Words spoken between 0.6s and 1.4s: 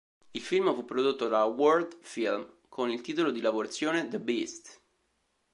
fu prodotto